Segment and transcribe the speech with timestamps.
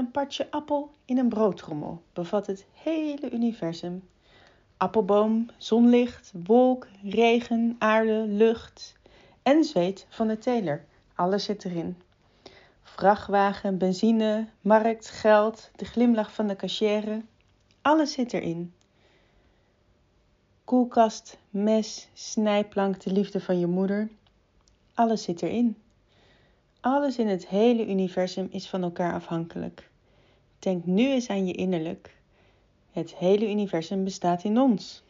[0.00, 4.08] Een partje appel in een broodtrommel bevat het hele universum.
[4.76, 8.96] Appelboom, zonlicht, wolk, regen, aarde, lucht
[9.42, 10.84] en zweet van de teler.
[11.14, 11.96] Alles zit erin.
[12.82, 17.22] Vrachtwagen, benzine, markt, geld, de glimlach van de cashier.
[17.82, 18.74] Alles zit erin.
[20.64, 24.08] Koelkast, mes, snijplank, de liefde van je moeder.
[24.94, 25.76] Alles zit erin.
[26.80, 29.89] Alles in het hele universum is van elkaar afhankelijk.
[30.60, 32.16] Denk nu eens aan je innerlijk.
[32.90, 35.02] Het hele universum bestaat in ons.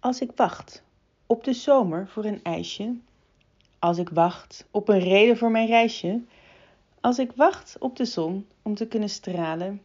[0.00, 0.82] Als ik wacht
[1.26, 2.94] op de zomer voor een ijsje,
[3.78, 6.20] als ik wacht op een reden voor mijn reisje,
[7.00, 9.82] als ik wacht op de zon om te kunnen stralen,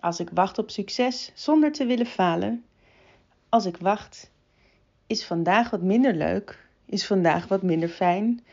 [0.00, 2.64] als ik wacht op succes zonder te willen falen,
[3.48, 4.30] als ik wacht,
[5.06, 8.44] is vandaag wat minder leuk, is vandaag wat minder fijn,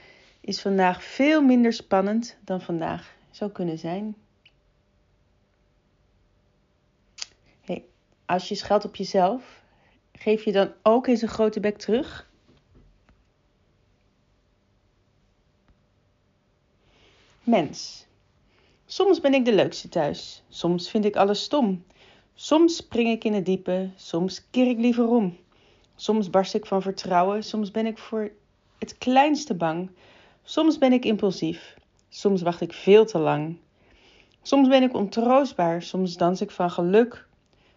[0.46, 4.16] is vandaag veel minder spannend dan vandaag zou kunnen zijn.
[7.62, 7.86] Hey,
[8.26, 9.62] als je scheldt op jezelf,
[10.12, 12.30] geef je dan ook eens een grote bek terug?
[17.44, 18.06] Mens.
[18.86, 21.86] Soms ben ik de leukste thuis, soms vind ik alles stom.
[22.36, 25.38] Soms spring ik in het diepe, soms keer ik liever om.
[25.96, 28.32] Soms barst ik van vertrouwen, soms ben ik voor
[28.80, 29.90] het kleinste bang.
[30.46, 31.78] Soms ben ik impulsief,
[32.10, 33.58] soms wacht ik veel te lang.
[34.42, 37.28] Soms ben ik ontroostbaar, soms dans ik van geluk.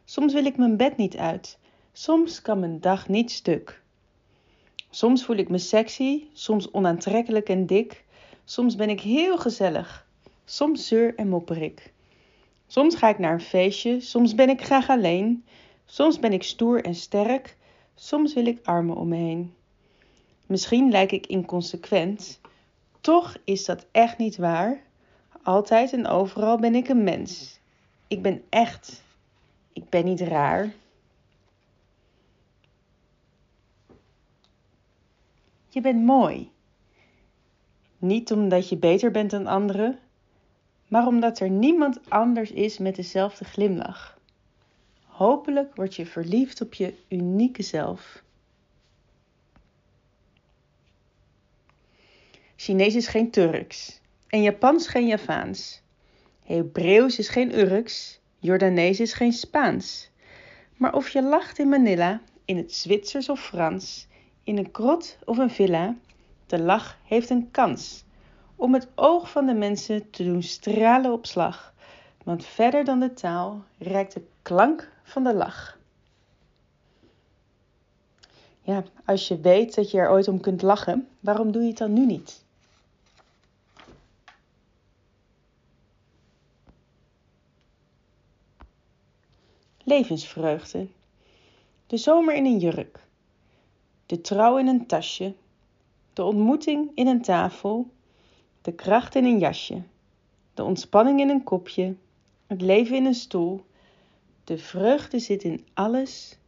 [0.04, 1.58] Soms wil ik mijn bed niet uit,
[1.92, 3.82] soms kan mijn dag niet stuk.
[4.90, 8.04] Soms voel ik me sexy, soms onaantrekkelijk en dik.
[8.44, 10.06] Soms ben ik heel gezellig,
[10.44, 11.92] soms zeur en mopper ik.
[12.66, 15.44] Soms ga ik naar een feestje, soms ben ik graag alleen.
[15.84, 17.56] Soms ben ik stoer en sterk,
[17.94, 19.54] soms wil ik armen om me heen.
[20.46, 22.40] Misschien lijk ik inconsequent,
[23.06, 24.82] toch is dat echt niet waar.
[25.42, 27.60] Altijd en overal ben ik een mens.
[28.08, 29.02] Ik ben echt.
[29.72, 30.72] Ik ben niet raar.
[35.68, 36.50] Je bent mooi.
[37.98, 39.98] Niet omdat je beter bent dan anderen,
[40.88, 44.18] maar omdat er niemand anders is met dezelfde glimlach.
[45.04, 48.22] Hopelijk word je verliefd op je unieke zelf.
[52.58, 55.82] Chinees is geen Turks en Japans geen Javaans.
[56.44, 60.10] Hebreeuws is geen Urks, Jordanees is geen Spaans.
[60.76, 64.06] Maar of je lacht in Manila, in het Zwitsers of Frans,
[64.44, 65.96] in een krot of een villa,
[66.46, 68.04] de lach heeft een kans
[68.56, 71.74] om het oog van de mensen te doen stralen op slag.
[72.24, 75.78] Want verder dan de taal reikt de klank van de lach.
[78.60, 81.78] Ja, als je weet dat je er ooit om kunt lachen, waarom doe je het
[81.78, 82.44] dan nu niet?
[89.88, 90.86] Levensvreugde.
[91.86, 93.08] De zomer in een jurk.
[94.06, 95.34] De trouw in een tasje.
[96.12, 97.90] De ontmoeting in een tafel.
[98.62, 99.82] De kracht in een jasje.
[100.54, 101.96] De ontspanning in een kopje.
[102.46, 103.64] Het leven in een stoel.
[104.44, 106.38] De vreugde zit in alles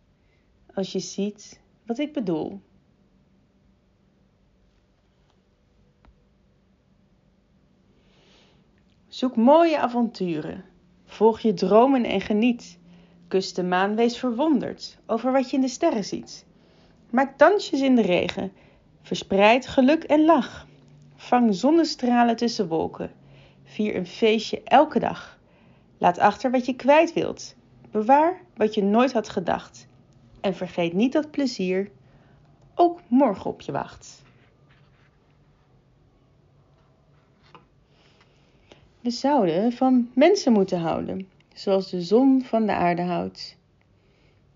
[0.75, 2.61] als je ziet wat ik bedoel.
[9.09, 10.65] Zoek mooie avonturen.
[11.05, 12.79] Volg je dromen en geniet.
[13.29, 16.47] Kus de maan, wees verwonderd over wat je in de sterren ziet.
[17.11, 18.53] Maak dansjes in de regen.
[19.03, 20.67] Verspreid geluk en lach.
[21.17, 23.11] Vang zonnestralen tussen wolken.
[23.65, 25.39] Vier een feestje elke dag.
[25.99, 27.55] Laat achter wat je kwijt wilt.
[27.91, 29.87] Bewaar wat je nooit had gedacht.
[30.41, 31.91] En vergeet niet dat plezier
[32.75, 34.23] ook morgen op je wacht.
[39.01, 43.57] We zouden van mensen moeten houden, zoals de zon van de aarde houdt.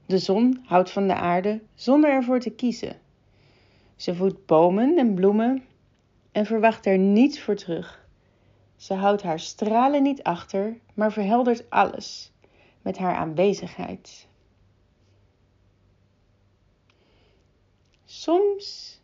[0.06, 3.00] De zon houdt van de aarde zonder ervoor te kiezen.
[3.96, 5.64] Ze voedt bomen en bloemen
[6.32, 8.06] en verwacht er niets voor terug.
[8.76, 12.32] Ze houdt haar stralen niet achter, maar verheldert alles
[12.82, 14.26] met haar aanwezigheid.
[18.04, 19.00] Soms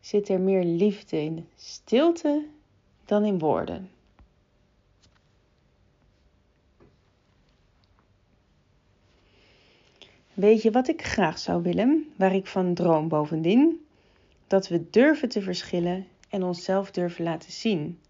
[0.00, 2.46] zit er meer liefde in stilte
[3.04, 3.90] dan in woorden.
[10.36, 13.86] Weet je wat ik graag zou willen, waar ik van droom bovendien?
[14.46, 18.00] Dat we durven te verschillen en onszelf durven laten zien.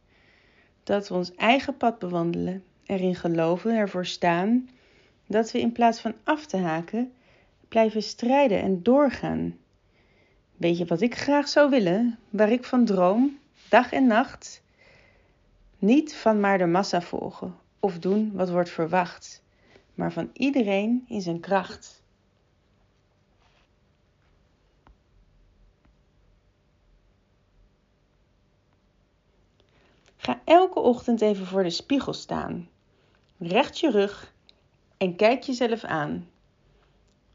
[0.83, 4.69] Dat we ons eigen pad bewandelen, erin geloven, ervoor staan.
[5.27, 7.13] Dat we in plaats van af te haken,
[7.69, 9.57] blijven strijden en doorgaan.
[10.57, 13.39] Weet je wat ik graag zou willen, waar ik van droom?
[13.69, 14.63] dag en nacht.
[15.79, 19.43] Niet van maar de massa volgen of doen wat wordt verwacht,
[19.95, 22.05] maar van iedereen in zijn kracht.
[30.27, 32.69] Ga elke ochtend even voor de spiegel staan.
[33.39, 34.35] Recht je rug
[34.97, 36.29] en kijk jezelf aan.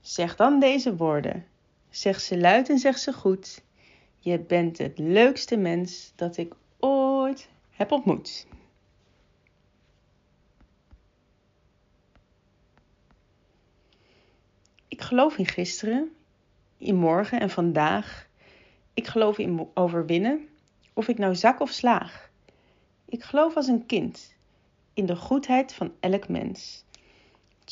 [0.02, 1.46] Zeg dan deze woorden.
[1.90, 3.64] Zeg ze luid en zeg ze goed.
[4.20, 8.48] Je bent het leukste mens dat ik ooit heb ontmoet.
[14.88, 16.16] Ik geloof in gisteren,
[16.78, 18.28] in morgen en vandaag.
[18.94, 20.48] Ik geloof in overwinnen,
[20.94, 22.31] of ik nou zak of slaag.
[23.12, 24.36] Ik geloof als een kind
[24.94, 26.84] in de goedheid van elk mens.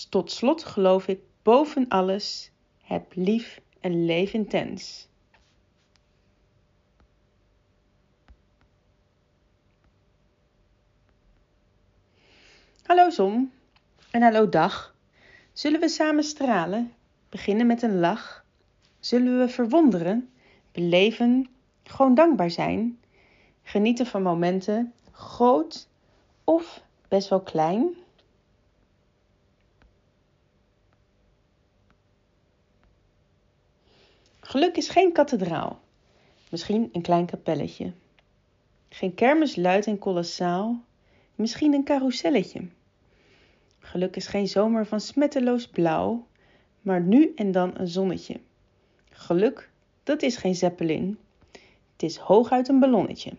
[0.09, 2.51] Tot slot geloof ik boven alles,
[2.83, 5.07] heb lief en leef intens.
[12.83, 13.51] Hallo zon
[14.11, 14.95] en hallo dag.
[15.53, 16.93] Zullen we samen stralen,
[17.29, 18.45] beginnen met een lach?
[18.99, 20.29] Zullen we verwonderen,
[20.71, 21.49] beleven,
[21.83, 22.99] gewoon dankbaar zijn?
[23.63, 25.87] Genieten van momenten, groot
[26.43, 27.95] of best wel klein?
[34.39, 35.79] Geluk is geen kathedraal,
[36.49, 37.91] misschien een klein kapelletje.
[38.89, 40.81] Geen kermis luid en kolossaal,
[41.35, 42.67] misschien een carouselletje.
[43.79, 46.27] Geluk is geen zomer van smetteloos blauw,
[46.81, 48.39] maar nu en dan een zonnetje.
[49.09, 49.69] Geluk,
[50.03, 51.17] dat is geen zeppelin,
[51.91, 53.31] het is hooguit een ballonnetje.